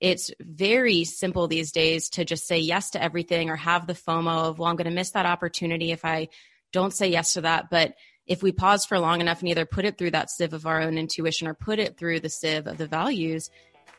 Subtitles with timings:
[0.00, 4.48] it's very simple these days to just say yes to everything or have the FOMO
[4.48, 6.28] of, well, I'm going to miss that opportunity if I
[6.72, 7.70] don't say yes to that.
[7.70, 7.94] But
[8.26, 10.80] if we pause for long enough and either put it through that sieve of our
[10.80, 13.50] own intuition or put it through the sieve of the values,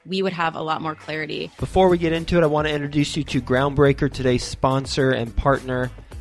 [0.05, 1.51] we would have a lot more clarity.
[1.59, 5.35] Before we get into it, I want to introduce you to Groundbreaker, today's sponsor and
[5.35, 5.91] partner.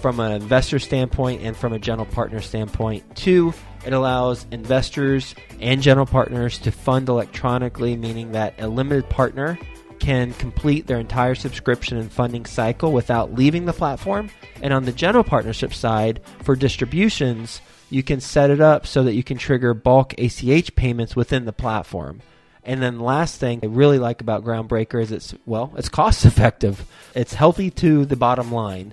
[0.00, 3.04] from an investor standpoint and from a general partner standpoint.
[3.16, 3.52] Two,
[3.84, 9.58] it allows investors and general partners to fund electronically, meaning that a limited partner
[9.98, 14.30] can complete their entire subscription and funding cycle without leaving the platform.
[14.62, 17.60] And on the general partnership side, for distributions,
[17.90, 21.52] you can set it up so that you can trigger bulk ACH payments within the
[21.52, 22.20] platform.
[22.64, 26.86] And then last thing I really like about Groundbreaker is it's well, it's cost effective.
[27.14, 28.92] It's healthy to the bottom line.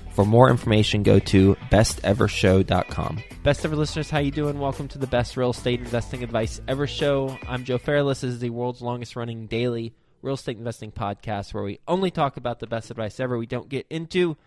[0.13, 3.23] For more information, go to bestevershow.com.
[3.43, 4.59] Best ever listeners, how you doing?
[4.59, 7.37] Welcome to the Best Real Estate Investing Advice Ever Show.
[7.47, 8.21] I'm Joe Fairless.
[8.21, 12.37] This is the world's longest running daily real estate investing podcast where we only talk
[12.37, 13.37] about the best advice ever.
[13.37, 14.37] We don't get into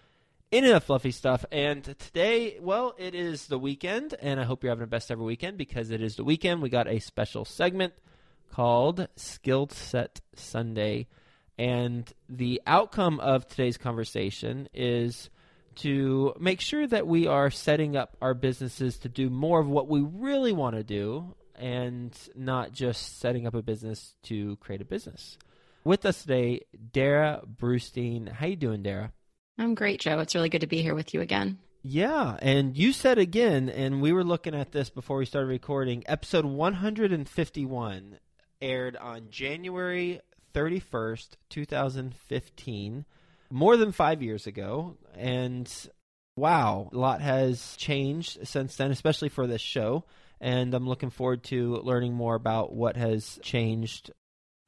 [0.53, 1.45] any of the fluffy stuff.
[1.51, 5.23] And today, well, it is the weekend, and I hope you're having a best ever
[5.23, 6.63] weekend because it is the weekend.
[6.63, 7.95] We got a special segment
[8.53, 11.09] called Skillset Sunday.
[11.59, 15.31] And the outcome of today's conversation is
[15.77, 19.89] to make sure that we are setting up our businesses to do more of what
[19.89, 24.85] we really want to do and not just setting up a business to create a
[24.85, 25.39] business.
[25.85, 26.63] With us today,
[26.93, 28.29] Darrah Brustein.
[28.29, 29.13] How you doing, Darrah?
[29.59, 30.19] I'm great, Joe.
[30.19, 31.59] It's really good to be here with you again.
[31.83, 36.03] Yeah, and you said again, and we were looking at this before we started recording.
[36.07, 38.19] Episode 151
[38.63, 40.21] aired on January
[40.55, 43.05] 31st, 2015
[43.51, 44.97] more than five years ago.
[45.17, 45.71] And
[46.37, 50.05] wow, a lot has changed since then, especially for this show.
[50.41, 54.11] And I'm looking forward to learning more about what has changed,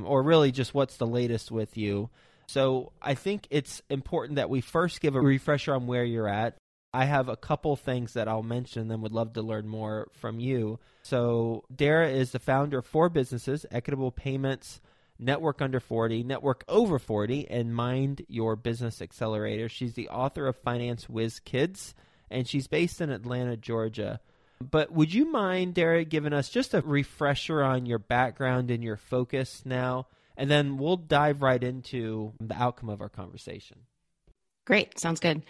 [0.02, 2.08] or really just what's the latest with you.
[2.46, 6.56] So I think it's important that we first give a refresher on where you're at.
[6.94, 10.40] I have a couple things that I'll mention, then would love to learn more from
[10.40, 10.78] you.
[11.02, 14.80] So Darrah is the founder of four businesses: Equitable Payments,
[15.18, 19.68] Network Under 40, Network Over 40, and Mind Your Business Accelerator.
[19.68, 21.94] She's the author of Finance Whiz Kids,
[22.30, 24.20] and she's based in Atlanta, Georgia.
[24.60, 28.96] But would you mind, Darrah, giving us just a refresher on your background and your
[28.96, 30.06] focus now?
[30.36, 33.78] And then we'll dive right into the outcome of our conversation.
[34.66, 34.98] Great.
[34.98, 35.42] Sounds good.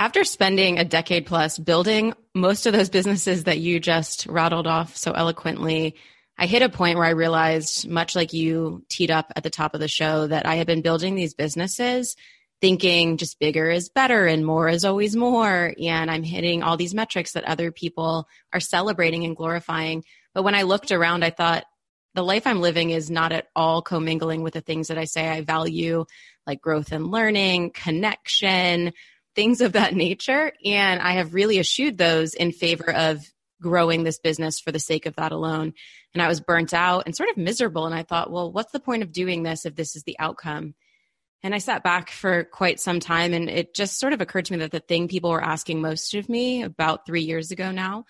[0.00, 4.96] After spending a decade plus building most of those businesses that you just rattled off
[4.96, 5.96] so eloquently,
[6.38, 9.74] I hit a point where I realized, much like you teed up at the top
[9.74, 12.16] of the show, that I had been building these businesses
[12.60, 15.74] thinking just bigger is better and more is always more.
[15.80, 20.04] And I'm hitting all these metrics that other people are celebrating and glorifying.
[20.34, 21.64] But when I looked around, I thought,
[22.14, 25.28] the life I'm living is not at all commingling with the things that I say
[25.28, 26.04] I value,
[26.48, 28.92] like growth and learning, connection,
[29.36, 30.52] things of that nature.
[30.64, 33.24] And I have really eschewed those in favor of
[33.60, 35.74] growing this business for the sake of that alone.
[36.14, 37.86] And I was burnt out and sort of miserable.
[37.86, 40.74] And I thought, well, what's the point of doing this if this is the outcome?
[41.42, 44.52] And I sat back for quite some time and it just sort of occurred to
[44.52, 48.04] me that the thing people were asking most of me about three years ago now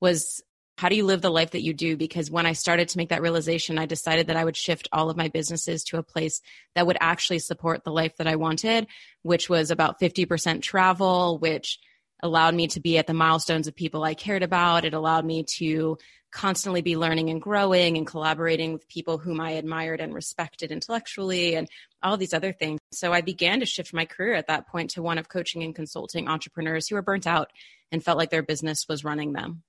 [0.00, 0.42] was
[0.78, 1.96] how do you live the life that you do?
[1.96, 5.08] Because when I started to make that realization, I decided that I would shift all
[5.08, 6.42] of my businesses to a place
[6.74, 8.86] that would actually support the life that I wanted,
[9.22, 11.78] which was about 50% travel, which
[12.22, 14.84] allowed me to be at the milestones of people I cared about.
[14.84, 15.98] It allowed me to
[16.32, 21.54] constantly be learning and growing and collaborating with people whom I admired and respected intellectually
[21.54, 21.68] and
[22.02, 22.78] all these other things.
[22.92, 25.74] So I began to shift my career at that point to one of coaching and
[25.74, 27.50] consulting entrepreneurs who were burnt out
[27.90, 29.62] and felt like their business was running them.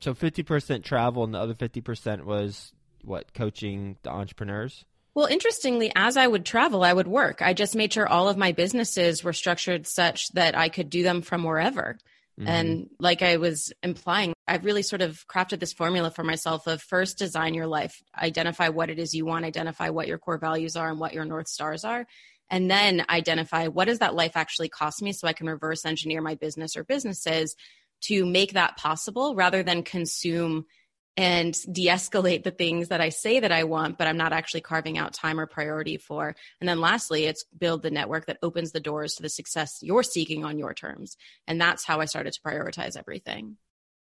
[0.00, 2.72] So 50% travel and the other 50% was
[3.02, 4.84] what, coaching the entrepreneurs?
[5.16, 7.40] Well, interestingly, as I would travel, I would work.
[7.40, 11.02] I just made sure all of my businesses were structured such that I could do
[11.02, 11.96] them from wherever.
[12.38, 12.46] Mm-hmm.
[12.46, 16.82] And like I was implying, I've really sort of crafted this formula for myself of
[16.82, 20.76] first design your life, identify what it is you want, identify what your core values
[20.76, 22.06] are and what your North Stars are.
[22.50, 26.20] And then identify what does that life actually cost me so I can reverse engineer
[26.20, 27.56] my business or businesses
[28.02, 30.66] to make that possible rather than consume
[31.16, 34.98] and de-escalate the things that I say that I want, but I'm not actually carving
[34.98, 36.36] out time or priority for.
[36.60, 40.02] And then lastly, it's build the network that opens the doors to the success you're
[40.02, 41.16] seeking on your terms.
[41.46, 43.56] And that's how I started to prioritize everything.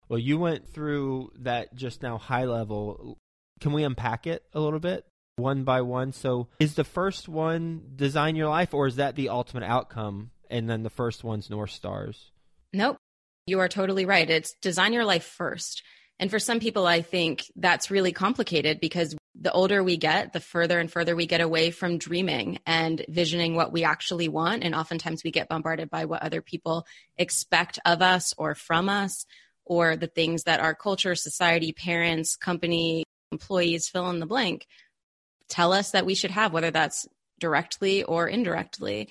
[0.09, 3.19] Well, you went through that just now high level.
[3.61, 5.05] Can we unpack it a little bit?
[5.37, 6.13] One by one.
[6.13, 10.31] So, is the first one design your life, or is that the ultimate outcome?
[10.49, 12.31] And then the first one's North Stars?
[12.73, 12.99] Nope.
[13.47, 14.29] You are totally right.
[14.29, 15.83] It's design your life first.
[16.19, 20.41] And for some people, I think that's really complicated because the older we get, the
[20.41, 24.65] further and further we get away from dreaming and visioning what we actually want.
[24.65, 26.87] And oftentimes we get bombarded by what other people
[27.19, 29.27] expect of us or from us,
[29.67, 34.67] or the things that our culture, society, parents, company, employees, fill in the blank,
[35.49, 37.07] tell us that we should have, whether that's
[37.39, 39.09] directly or indirectly.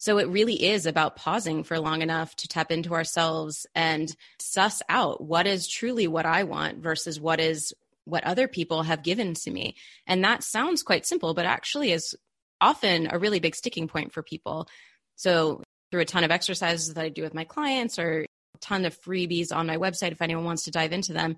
[0.00, 4.80] So it really is about pausing for long enough to tap into ourselves and suss
[4.88, 7.74] out what is truly what I want versus what is
[8.06, 9.76] what other people have given to me.
[10.06, 12.16] And that sounds quite simple, but actually is
[12.62, 14.68] often a really big sticking point for people.
[15.16, 18.86] So through a ton of exercises that I do with my clients or a ton
[18.86, 21.36] of freebies on my website, if anyone wants to dive into them,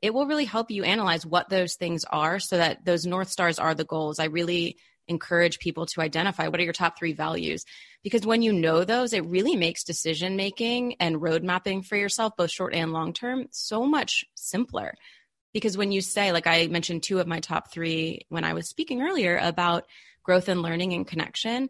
[0.00, 3.58] it will really help you analyze what those things are so that those North Stars
[3.58, 4.18] are the goals.
[4.18, 4.78] I really
[5.08, 7.64] encourage people to identify what are your top three values.
[8.02, 12.36] Because when you know those it really makes decision making and road mapping for yourself
[12.36, 14.94] both short and long term so much simpler.
[15.52, 18.68] Because when you say like i mentioned two of my top three when i was
[18.68, 19.84] speaking earlier about
[20.22, 21.68] growth and learning and connection.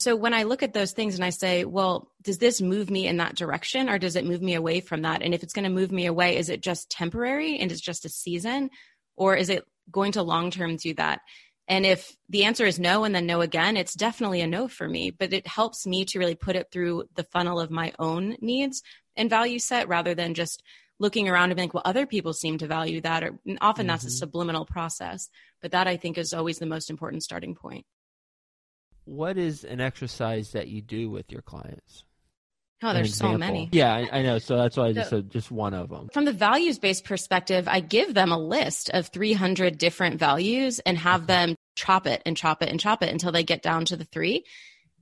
[0.00, 3.06] So when i look at those things and i say well does this move me
[3.06, 5.22] in that direction or does it move me away from that?
[5.22, 8.04] And if it's going to move me away is it just temporary and it's just
[8.04, 8.70] a season?
[9.16, 11.20] Or is it going to long term do that
[11.70, 14.88] and if the answer is no and then no again, it's definitely a no for
[14.88, 15.12] me.
[15.12, 18.82] But it helps me to really put it through the funnel of my own needs
[19.14, 20.64] and value set rather than just
[20.98, 23.22] looking around and being like, well, other people seem to value that.
[23.22, 23.86] Or often mm-hmm.
[23.86, 24.16] that's a mm-hmm.
[24.16, 25.28] subliminal process.
[25.62, 27.86] But that I think is always the most important starting point.
[29.04, 32.02] What is an exercise that you do with your clients?
[32.82, 33.68] Oh, there's so many.
[33.72, 34.38] Yeah, I, I, know.
[34.38, 36.08] So that's why I just so, said just one of them.
[36.12, 40.96] From the values based perspective, I give them a list of 300 different values and
[40.96, 43.96] have them chop it and chop it and chop it until they get down to
[43.96, 44.44] the three.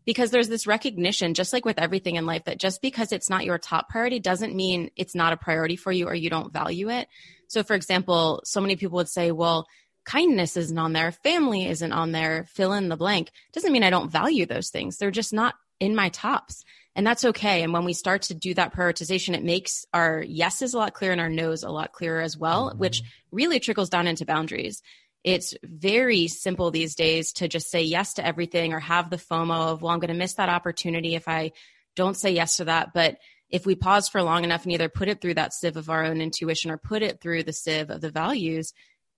[0.04, 3.44] Because there's this recognition, just like with everything in life, that just because it's not
[3.44, 6.88] your top priority doesn't mean it's not a priority for you or you don't value
[6.90, 7.08] it.
[7.46, 9.66] So, for example, so many people would say, well,
[10.04, 13.30] kindness isn't on there, family isn't on there, fill in the blank.
[13.52, 14.96] Doesn't mean I don't value those things.
[14.96, 16.64] They're just not in my tops.
[16.98, 17.62] And that's okay.
[17.62, 21.12] And when we start to do that prioritization, it makes our yeses a lot clearer
[21.12, 22.78] and our no's a lot clearer as well, mm-hmm.
[22.80, 24.82] which really trickles down into boundaries.
[25.22, 29.68] It's very simple these days to just say yes to everything or have the FOMO
[29.68, 31.52] of, well, I'm going to miss that opportunity if I
[31.94, 32.92] don't say yes to that.
[32.92, 35.90] But if we pause for long enough and either put it through that sieve of
[35.90, 38.72] our own intuition or put it through the sieve of the values,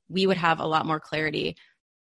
[0.07, 1.57] we would have a lot more clarity.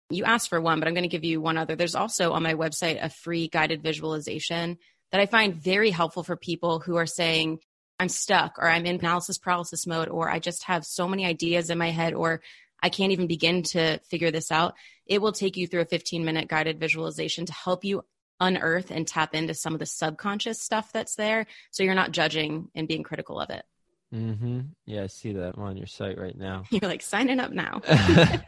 [0.08, 1.74] You asked for one, but I'm going to give you one other.
[1.74, 4.78] There's also on my website a free guided visualization
[5.14, 7.60] that I find very helpful for people who are saying,
[8.00, 11.70] I'm stuck or I'm in analysis paralysis mode or I just have so many ideas
[11.70, 12.40] in my head or
[12.82, 14.74] I can't even begin to figure this out.
[15.06, 18.02] It will take you through a 15 minute guided visualization to help you
[18.40, 22.66] unearth and tap into some of the subconscious stuff that's there so you're not judging
[22.74, 23.62] and being critical of it.
[24.12, 24.62] Mm-hmm.
[24.84, 26.64] Yeah, I see that I'm on your site right now.
[26.70, 27.82] You're like signing up now.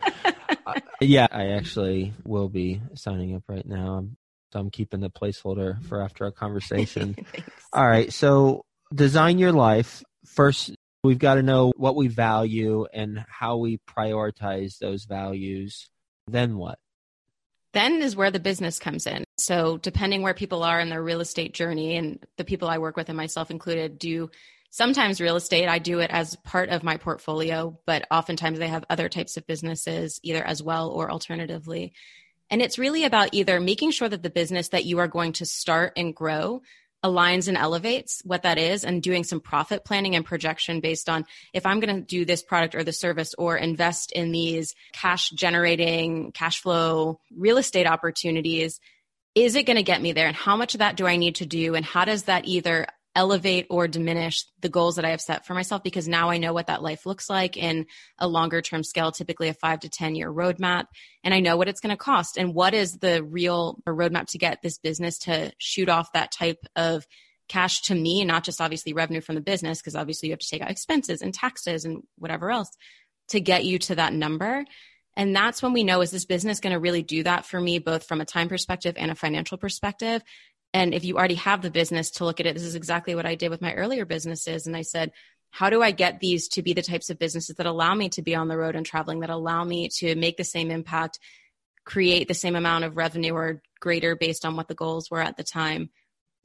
[1.00, 4.08] yeah, I actually will be signing up right now.
[4.52, 5.86] So I'm keeping the placeholder mm-hmm.
[5.86, 7.16] for after our conversation.
[7.72, 8.12] All right.
[8.12, 10.02] So design your life.
[10.26, 15.88] First, we've got to know what we value and how we prioritize those values.
[16.26, 16.78] Then what?
[17.72, 19.24] Then is where the business comes in.
[19.38, 22.96] So, depending where people are in their real estate journey, and the people I work
[22.96, 24.30] with and myself included do
[24.70, 25.68] sometimes real estate.
[25.68, 29.46] I do it as part of my portfolio, but oftentimes they have other types of
[29.46, 31.94] businesses either as well or alternatively.
[32.50, 35.46] And it's really about either making sure that the business that you are going to
[35.46, 36.62] start and grow
[37.04, 41.24] aligns and elevates what that is and doing some profit planning and projection based on
[41.52, 45.30] if I'm going to do this product or the service or invest in these cash
[45.30, 48.80] generating cash flow real estate opportunities
[49.36, 50.26] is it going to get me there?
[50.26, 51.74] And how much of that do I need to do?
[51.74, 52.86] And how does that either
[53.16, 56.52] elevate or diminish the goals that I have set for myself because now I know
[56.52, 57.86] what that life looks like in
[58.18, 60.84] a longer term scale, typically a five to 10 year roadmap.
[61.24, 64.38] And I know what it's going to cost and what is the real roadmap to
[64.38, 67.06] get this business to shoot off that type of
[67.48, 70.48] cash to me, not just obviously revenue from the business, because obviously you have to
[70.48, 72.70] take out expenses and taxes and whatever else
[73.28, 74.64] to get you to that number.
[75.16, 77.78] And that's when we know is this business going to really do that for me,
[77.78, 80.22] both from a time perspective and a financial perspective?
[80.76, 83.24] And if you already have the business to look at it, this is exactly what
[83.24, 84.66] I did with my earlier businesses.
[84.66, 85.10] And I said,
[85.48, 88.20] how do I get these to be the types of businesses that allow me to
[88.20, 91.18] be on the road and traveling, that allow me to make the same impact,
[91.86, 95.38] create the same amount of revenue or greater based on what the goals were at
[95.38, 95.88] the time,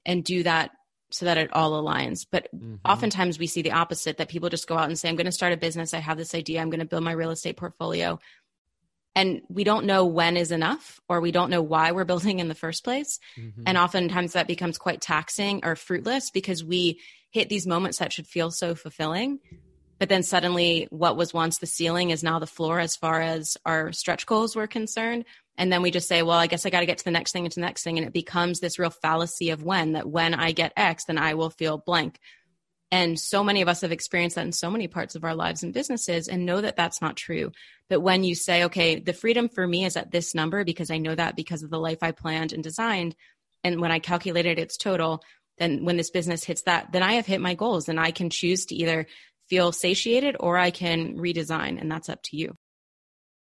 [0.06, 0.72] and do that
[1.10, 2.26] so that it all aligns.
[2.32, 2.76] But mm-hmm.
[2.86, 5.32] oftentimes we see the opposite that people just go out and say, I'm going to
[5.34, 5.94] start a business.
[5.94, 6.62] I have this idea.
[6.62, 8.18] I'm going to build my real estate portfolio
[9.15, 12.48] and we don't know when is enough or we don't know why we're building in
[12.48, 13.20] the first place.
[13.38, 13.63] Mm-hmm.
[13.65, 17.00] and oftentimes that becomes quite taxing or fruitless because we
[17.32, 19.39] hit these moments that should feel so fulfilling.
[20.00, 23.56] But then suddenly what was once the ceiling is now the floor as far as
[23.65, 25.25] our stretch goals were concerned.
[25.58, 27.34] And then we just say well i guess i got to get to the next
[27.34, 27.98] thing and to the next thing.
[27.98, 31.36] And it becomes this real fallacy of when that when i get x then i
[31.36, 32.20] will feel blank
[32.91, 35.63] and so many of us have experienced that in so many parts of our lives
[35.63, 37.53] and businesses and know that that's not true.
[37.88, 40.98] But when you say, okay, the freedom for me is at this number because I
[40.98, 43.15] know that because of the life I planned and designed.
[43.63, 45.24] And when I calculated its total,
[45.57, 48.29] then when this business hits that, then I have hit my goals and I can
[48.29, 49.07] choose to either
[49.48, 51.79] feel satiated or I can redesign.
[51.79, 52.55] And that's up to you.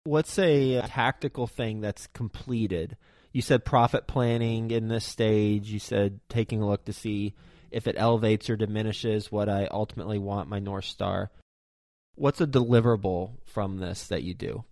[0.03, 2.95] What's a tactical thing that's completed?
[3.31, 5.69] You said profit planning in this stage.
[5.69, 7.33] You said taking a look to see
[7.71, 11.31] if it elevates or diminishes what I ultimately want my North Star.
[12.15, 14.63] What's a deliverable from this that you do?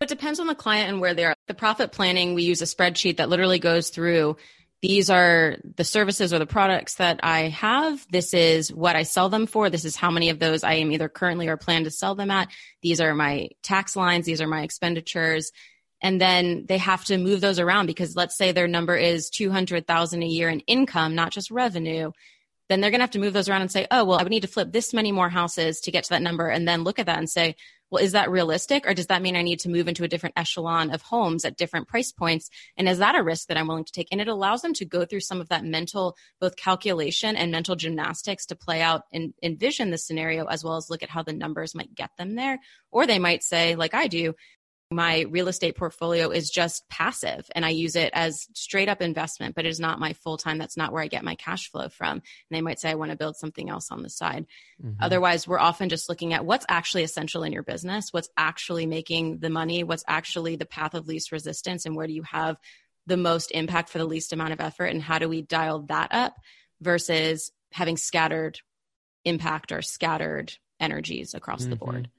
[0.00, 1.34] It depends on the client and where they are.
[1.46, 4.36] The profit planning, we use a spreadsheet that literally goes through
[4.82, 8.06] these are the services or the products that I have.
[8.10, 9.68] This is what I sell them for.
[9.68, 12.30] This is how many of those I am either currently or plan to sell them
[12.30, 12.48] at.
[12.80, 14.24] These are my tax lines.
[14.24, 15.52] These are my expenditures.
[16.00, 20.22] And then they have to move those around because let's say their number is 200,000
[20.22, 22.12] a year in income, not just revenue
[22.70, 24.30] then they're going to have to move those around and say, oh, well, I would
[24.30, 26.48] need to flip this many more houses to get to that number.
[26.48, 27.56] And then look at that and say,
[27.90, 28.86] well, is that realistic?
[28.86, 31.56] Or does that mean I need to move into a different echelon of homes at
[31.56, 32.48] different price points?
[32.76, 34.06] And is that a risk that I'm willing to take?
[34.12, 37.74] And it allows them to go through some of that mental, both calculation and mental
[37.74, 41.32] gymnastics to play out and envision the scenario as well as look at how the
[41.32, 42.60] numbers might get them there.
[42.92, 44.34] Or they might say, like I do,
[44.92, 49.54] my real estate portfolio is just passive and I use it as straight up investment,
[49.54, 50.58] but it is not my full time.
[50.58, 52.12] That's not where I get my cash flow from.
[52.12, 54.46] And they might say, I want to build something else on the side.
[54.82, 55.00] Mm-hmm.
[55.00, 59.38] Otherwise, we're often just looking at what's actually essential in your business, what's actually making
[59.38, 62.56] the money, what's actually the path of least resistance, and where do you have
[63.06, 66.08] the most impact for the least amount of effort, and how do we dial that
[66.12, 66.36] up
[66.80, 68.58] versus having scattered
[69.24, 71.70] impact or scattered energies across mm-hmm.
[71.70, 72.10] the board.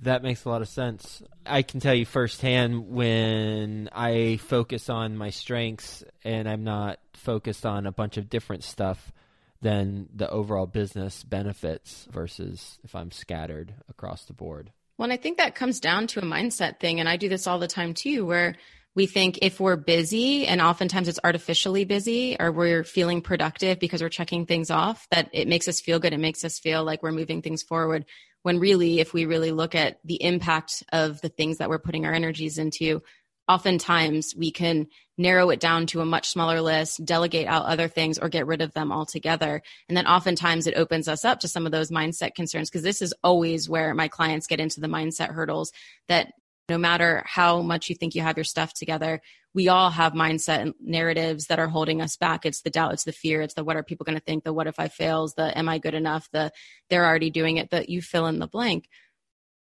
[0.00, 1.22] That makes a lot of sense.
[1.44, 7.66] I can tell you firsthand when I focus on my strengths and I'm not focused
[7.66, 9.12] on a bunch of different stuff,
[9.60, 14.70] then the overall business benefits versus if I'm scattered across the board.
[14.98, 17.00] Well, and I think that comes down to a mindset thing.
[17.00, 18.56] And I do this all the time too, where
[18.94, 24.02] we think if we're busy and oftentimes it's artificially busy or we're feeling productive because
[24.02, 26.12] we're checking things off, that it makes us feel good.
[26.12, 28.04] It makes us feel like we're moving things forward
[28.42, 32.06] when really if we really look at the impact of the things that we're putting
[32.06, 33.02] our energies into
[33.48, 38.18] oftentimes we can narrow it down to a much smaller list delegate out other things
[38.18, 39.60] or get rid of them altogether.
[39.88, 43.02] And then oftentimes it opens us up to some of those mindset concerns because this
[43.02, 45.72] is always where my clients get into the mindset hurdles
[46.06, 46.32] that
[46.68, 49.20] no matter how much you think you have your stuff together
[49.58, 52.46] we all have mindset and narratives that are holding us back.
[52.46, 54.52] It's the doubt, it's the fear, it's the what are people going to think, the
[54.52, 56.52] what if I fails, the am I good enough, the
[56.88, 58.88] they're already doing it, that you fill in the blank.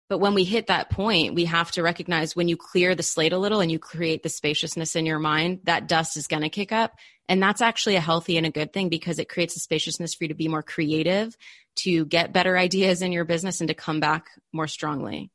[0.09, 3.31] But when we hit that point, we have to recognize when you clear the slate
[3.31, 6.49] a little and you create the spaciousness in your mind, that dust is going to
[6.49, 6.97] kick up.
[7.29, 10.25] And that's actually a healthy and a good thing because it creates a spaciousness for
[10.25, 11.37] you to be more creative,
[11.77, 15.31] to get better ideas in your business, and to come back more strongly.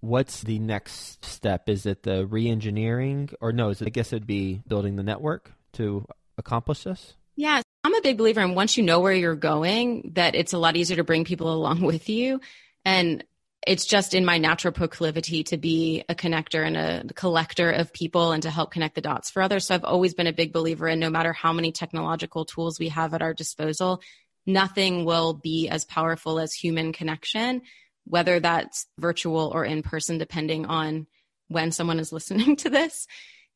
[0.00, 1.68] What's the next step?
[1.68, 3.30] Is it the re engineering?
[3.40, 6.06] Or no, is it, I guess it'd be building the network to
[6.38, 7.14] accomplish this?
[7.36, 10.58] Yeah, I'm a big believer in once you know where you're going, that it's a
[10.58, 12.40] lot easier to bring people along with you.
[12.84, 13.24] And
[13.66, 18.30] it's just in my natural proclivity to be a connector and a collector of people
[18.30, 19.66] and to help connect the dots for others.
[19.66, 22.90] So I've always been a big believer in no matter how many technological tools we
[22.90, 24.02] have at our disposal,
[24.46, 27.62] nothing will be as powerful as human connection,
[28.06, 31.06] whether that's virtual or in person, depending on
[31.48, 33.06] when someone is listening to this.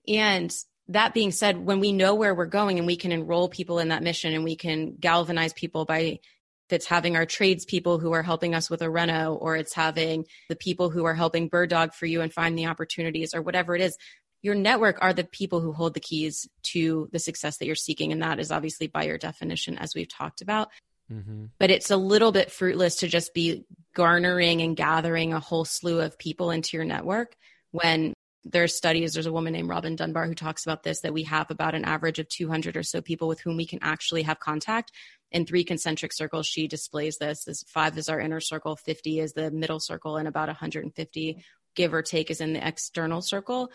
[0.07, 0.55] And
[0.89, 3.89] that being said, when we know where we're going and we can enroll people in
[3.89, 6.19] that mission and we can galvanize people by
[6.73, 10.57] it's having our tradespeople who are helping us with a reno, or it's having the
[10.57, 13.83] people who are helping Bird Dog for you and find the opportunities, or whatever it
[13.83, 13.97] is.
[14.43, 18.11] Your network are the people who hold the keys to the success that you're seeking.
[18.13, 20.69] And that is obviously by your definition, as we've talked about.
[21.13, 21.47] Mm-hmm.
[21.59, 23.65] But it's a little bit fruitless to just be
[23.95, 27.37] garnering and gathering a whole slew of people into your network
[27.73, 28.15] when
[28.45, 31.51] there's studies there's a woman named robin dunbar who talks about this that we have
[31.51, 34.93] about an average of 200 or so people with whom we can actually have contact.
[35.33, 37.47] In three concentric circles she displays this.
[37.47, 41.45] As five is our inner circle 50 is the middle circle and about 150
[41.77, 43.71] give or take is in the external circle.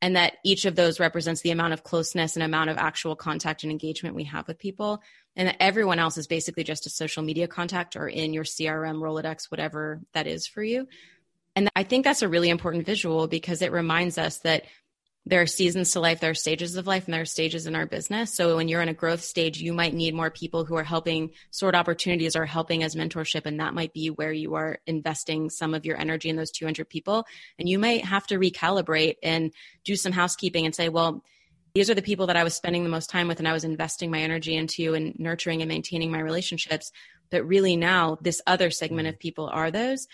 [0.00, 3.64] And that each of those represents the amount of closeness and amount of actual contact
[3.64, 5.02] and engagement we have with people
[5.38, 9.50] and everyone else is basically just a social media contact or in your crm rolodex
[9.50, 10.86] whatever that is for you
[11.56, 14.64] and i think that's a really important visual because it reminds us that
[15.28, 17.76] there are seasons to life, there are stages of life, and there are stages in
[17.76, 18.32] our business.
[18.32, 21.32] So when you're in a growth stage, you might need more people who are helping
[21.50, 23.44] sort opportunities or helping as mentorship.
[23.44, 26.88] And that might be where you are investing some of your energy in those 200
[26.88, 27.26] people.
[27.58, 29.52] And you might have to recalibrate and
[29.84, 31.22] do some housekeeping and say, well,
[31.74, 33.64] these are the people that I was spending the most time with and I was
[33.64, 36.90] investing my energy into and nurturing and maintaining my relationships.
[37.30, 40.06] But really now, this other segment of people are those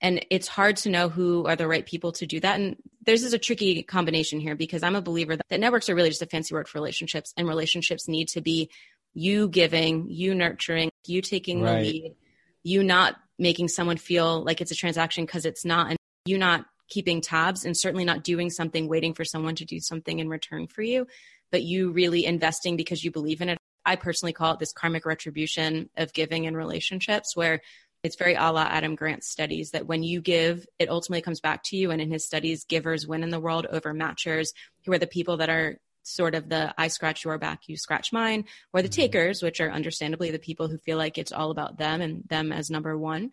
[0.00, 3.22] and it's hard to know who are the right people to do that and there's
[3.22, 6.22] is a tricky combination here because i'm a believer that, that networks are really just
[6.22, 8.70] a fancy word for relationships and relationships need to be
[9.14, 11.82] you giving you nurturing you taking right.
[11.82, 12.14] the lead
[12.62, 16.64] you not making someone feel like it's a transaction because it's not and you not
[16.90, 20.66] keeping tabs and certainly not doing something waiting for someone to do something in return
[20.66, 21.06] for you
[21.50, 25.06] but you really investing because you believe in it i personally call it this karmic
[25.06, 27.60] retribution of giving in relationships where
[28.02, 31.62] it's very a la Adam Grant's studies that when you give, it ultimately comes back
[31.64, 31.90] to you.
[31.90, 34.54] And in his studies, givers win in the world over matchers,
[34.86, 38.12] who are the people that are sort of the I scratch your back, you scratch
[38.12, 39.02] mine, or the mm-hmm.
[39.02, 42.52] takers, which are understandably the people who feel like it's all about them and them
[42.52, 43.32] as number one.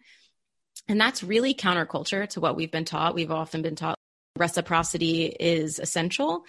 [0.87, 3.15] And that's really counterculture to what we've been taught.
[3.15, 3.97] We've often been taught
[4.37, 6.43] reciprocity is essential.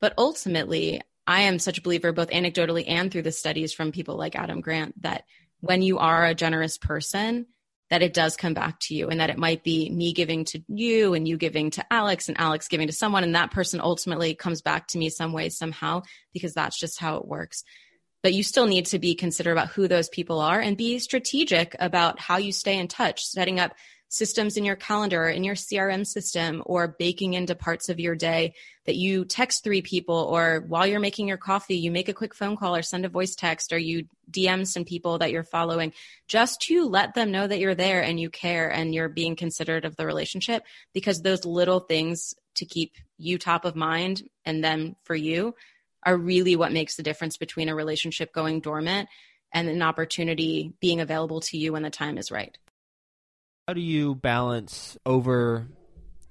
[0.00, 4.16] But ultimately, I am such a believer, both anecdotally and through the studies from people
[4.16, 5.24] like Adam Grant, that
[5.60, 7.46] when you are a generous person,
[7.90, 10.62] that it does come back to you and that it might be me giving to
[10.68, 14.34] you and you giving to Alex and Alex giving to someone and that person ultimately
[14.34, 17.62] comes back to me some way somehow because that's just how it works.
[18.24, 21.76] But you still need to be considerate about who those people are and be strategic
[21.78, 23.74] about how you stay in touch, setting up
[24.08, 28.54] systems in your calendar, in your CRM system, or baking into parts of your day
[28.86, 32.34] that you text three people, or while you're making your coffee, you make a quick
[32.34, 35.92] phone call or send a voice text, or you DM some people that you're following,
[36.26, 39.84] just to let them know that you're there and you care and you're being considerate
[39.84, 40.62] of the relationship
[40.94, 45.54] because those little things to keep you top of mind and them for you
[46.04, 49.08] are really what makes the difference between a relationship going dormant
[49.52, 52.56] and an opportunity being available to you when the time is right.
[53.66, 55.68] How do you balance over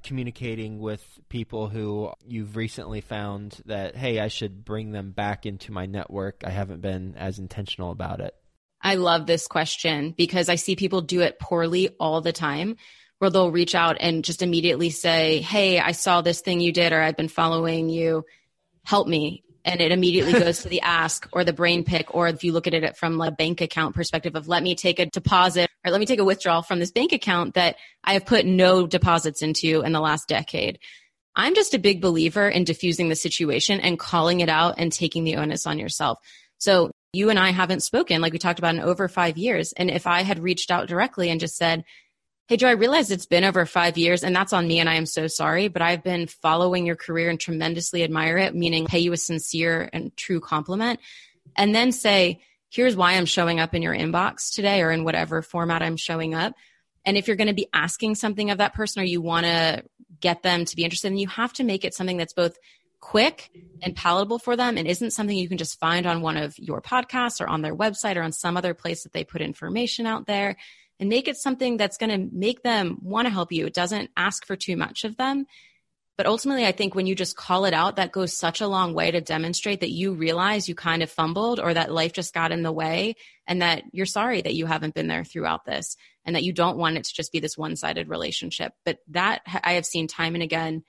[0.04, 5.72] communicating with people who you've recently found that, hey, I should bring them back into
[5.72, 6.44] my network?
[6.46, 8.36] I haven't been as intentional about it.
[8.82, 12.76] I love this question because I see people do it poorly all the time
[13.18, 16.92] where they'll reach out and just immediately say, Hey, I saw this thing you did,
[16.92, 18.26] or I've been following you.
[18.84, 22.44] Help me and it immediately goes to the ask or the brain pick or if
[22.44, 25.06] you look at it from like a bank account perspective of let me take a
[25.06, 28.46] deposit or let me take a withdrawal from this bank account that I have put
[28.46, 30.80] no deposits into in the last decade.
[31.36, 35.24] I'm just a big believer in diffusing the situation and calling it out and taking
[35.24, 36.20] the onus on yourself.
[36.60, 39.90] So you and I haven't spoken like we talked about in over 5 years and
[39.90, 41.84] if I had reached out directly and just said
[42.50, 44.96] Hey, Joe, I realize it's been over five years and that's on me and I
[44.96, 49.00] am so sorry, but I've been following your career and tremendously admire it, meaning pay
[49.00, 51.00] you a sincere and true compliment
[51.56, 55.42] and then say, here's why I'm showing up in your inbox today or in whatever
[55.42, 56.54] format I'm showing up.
[57.06, 59.86] And if you're going to be asking something of that person or you want to
[60.20, 62.58] get them to be interested, then you have to make it something that's both
[63.04, 66.58] quick and palatable for them and isn't something you can just find on one of
[66.58, 70.08] your podcasts or on their website or on some other place that they put information
[70.08, 70.56] out there
[71.02, 73.66] and make it something that's going to make them want to help you.
[73.66, 75.46] It doesn't ask for too much of them.
[76.16, 78.94] But ultimately, I think when you just call it out, that goes such a long
[78.94, 82.54] way to demonstrate that you realize you kind of fumbled or that life just got
[82.54, 83.16] in the way
[83.48, 86.78] and that you're sorry that you haven't been there throughout this and that you don't
[86.78, 88.72] want it to just be this one sided relationship.
[88.86, 90.84] But that I have seen time and again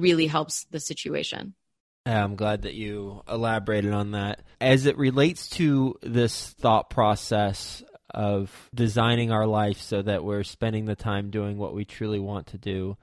[0.00, 1.54] really helps the situation.
[2.06, 4.42] I'm glad that you elaborated on that.
[4.60, 10.84] As it relates to this thought process of designing our life so that we're spending
[10.84, 12.96] the time doing what we truly want to do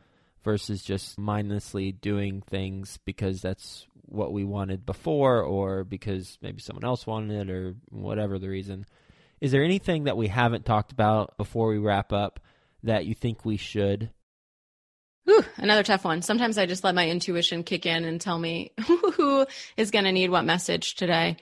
[0.43, 6.85] versus just mindlessly doing things because that's what we wanted before or because maybe someone
[6.85, 8.85] else wanted it or whatever the reason.
[9.39, 12.39] Is there anything that we haven't talked about before we wrap up
[12.83, 14.11] that you think we should?
[15.25, 16.21] Whew, another tough one.
[16.21, 19.45] Sometimes I just let my intuition kick in and tell me who
[19.77, 21.37] is going to need what message today.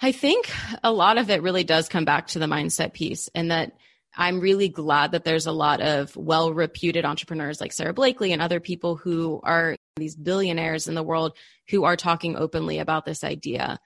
[0.00, 0.50] I think
[0.84, 3.72] a lot of it really does come back to the mindset piece and that
[4.14, 8.42] I'm really glad that there's a lot of well reputed entrepreneurs like Sara Blakely and
[8.42, 11.36] other people who are these billionaires in the world
[11.68, 13.78] who are talking openly about this idea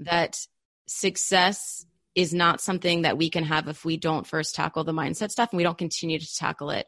[0.00, 0.38] that
[0.86, 1.84] success
[2.14, 5.50] is not something that we can have if we don't first tackle the mindset stuff
[5.52, 6.86] and we don't continue to tackle it.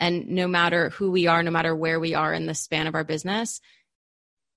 [0.00, 2.94] And no matter who we are, no matter where we are in the span of
[2.94, 3.60] our business,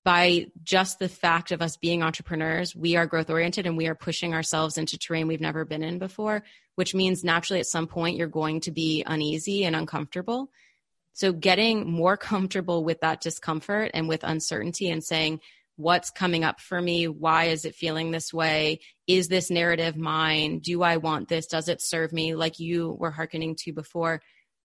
[0.04, 3.94] by just the fact of us being entrepreneurs, we are growth oriented and we are
[3.94, 6.42] pushing ourselves into terrain we've never been in before,
[6.76, 10.50] which means naturally at some point you're going to be uneasy and uncomfortable.
[11.12, 15.40] So, getting more comfortable with that discomfort and with uncertainty and saying,
[15.76, 17.06] What's coming up for me?
[17.06, 18.80] Why is it feeling this way?
[19.06, 20.58] Is this narrative mine?
[20.58, 21.46] Do I want this?
[21.46, 22.34] Does it serve me?
[22.34, 24.20] Like you were hearkening to before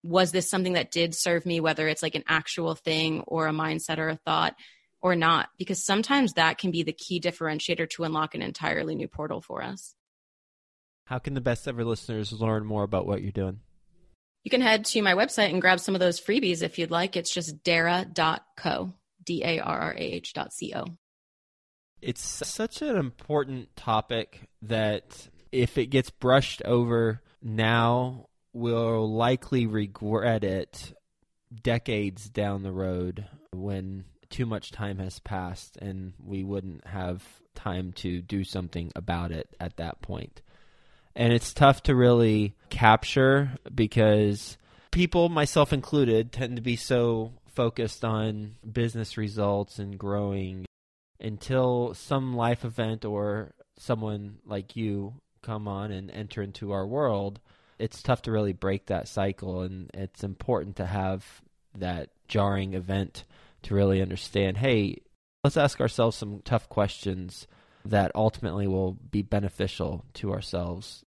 [0.09, 3.53] was this something that did serve me, whether it's like an actual thing or a
[3.53, 4.57] mindset or a thought
[5.03, 5.51] or not?
[5.59, 9.63] Because sometimes that can be the key differentiator to unlock an entirely new portal for
[9.63, 9.95] us.
[11.05, 13.61] How can the best ever listeners learn more about what you're doing?
[14.45, 17.17] You can head to my website and grab some of those freebies if you'd like.
[17.17, 18.95] It's just darrah.co,
[19.25, 20.85] D A R R A H dot C O.
[22.01, 28.28] It's such an important topic that if it gets brushed over now
[28.59, 30.93] will likely regret it
[31.63, 37.23] decades down the road when too much time has passed and we wouldn't have
[37.55, 40.43] time to do something about it at that point.
[41.17, 44.59] And it's tough to really capture because
[44.91, 50.65] people, myself included, tend to be so focused on business results and growing
[51.21, 57.41] until some life event or someone like you come on and enter into our world
[57.79, 61.25] it's tough to really break that cycle, and it's important to have
[61.77, 63.25] that jarring event
[63.63, 64.57] to really understand.
[64.57, 65.03] Hey,
[65.45, 67.47] let's ask ourselves some tough questions
[67.85, 71.05] that ultimately will be beneficial to ourselves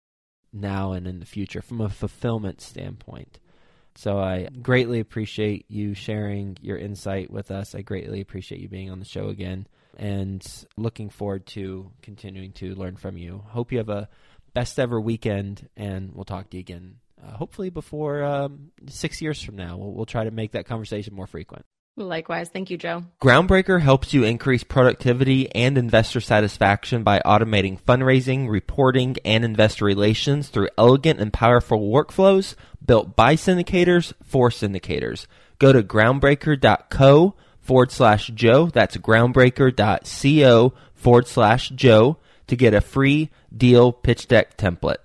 [0.52, 3.38] now and in the future from a fulfillment standpoint.
[3.96, 7.74] So I greatly appreciate you sharing your insight with us.
[7.74, 12.74] I greatly appreciate you being on the show again and looking forward to continuing to
[12.76, 13.42] learn from you.
[13.48, 14.08] Hope you have a
[14.58, 16.96] best ever weekend, and we'll talk to you again.
[17.22, 21.14] Uh, hopefully, before um, six years from now, we'll, we'll try to make that conversation
[21.14, 21.64] more frequent.
[21.96, 22.48] Likewise.
[22.48, 23.04] Thank you, Joe.
[23.22, 30.48] Groundbreaker helps you increase productivity and investor satisfaction by automating fundraising, reporting, and investor relations
[30.48, 35.28] through elegant and powerful workflows built by syndicators for syndicators.
[35.60, 38.66] Go to groundbreaker.co forward slash Joe.
[38.66, 42.18] That's groundbreaker.co forward slash Joe
[42.48, 44.96] to get a free deal pitch deck template.